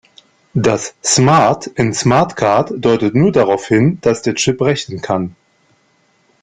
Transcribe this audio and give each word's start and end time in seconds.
Das 0.55 0.95
"smart" 1.03 1.67
in 1.67 1.93
SmartCard 1.93 2.73
deutet 2.77 3.13
nur 3.13 3.31
darauf 3.31 3.67
hin, 3.67 3.99
dass 4.01 4.23
der 4.23 4.33
Chip 4.33 4.59
rechnen 4.59 4.99
kann. 4.99 5.35